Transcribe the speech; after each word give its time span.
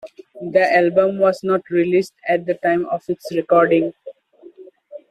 The 0.49 0.75
album 0.77 1.19
was 1.19 1.43
not 1.43 1.69
released 1.69 2.15
at 2.27 2.47
the 2.47 2.55
time 2.55 2.87
of 2.87 3.03
its 3.07 3.31
recording. 3.35 3.93